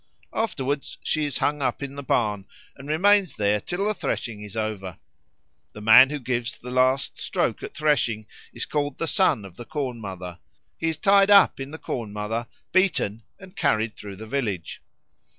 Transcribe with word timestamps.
Afterwards 0.33 0.97
she 1.03 1.25
is 1.25 1.37
hung 1.37 1.61
up 1.61 1.83
in 1.83 1.93
the 1.93 2.01
barn 2.01 2.45
and 2.75 2.89
remains 2.89 3.35
there 3.35 3.61
till 3.61 3.85
the 3.85 3.93
threshing 3.93 4.41
is 4.41 4.57
over. 4.57 4.97
The 5.73 5.81
man 5.83 6.09
who 6.09 6.17
gives 6.17 6.57
the 6.57 6.71
last 6.71 7.19
stroke 7.19 7.61
at 7.61 7.75
threshing 7.75 8.25
is 8.51 8.65
called 8.65 8.97
the 8.97 9.05
son 9.05 9.45
of 9.45 9.57
the 9.57 9.65
Corn 9.65 10.01
mother; 10.01 10.39
he 10.79 10.89
is 10.89 10.97
tied 10.97 11.29
up 11.29 11.59
in 11.59 11.69
the 11.69 11.77
Corn 11.77 12.11
mother, 12.11 12.47
beaten, 12.71 13.21
and 13.37 13.55
carried 13.55 13.95
through 13.95 14.15
the 14.15 14.25
village. 14.25 14.81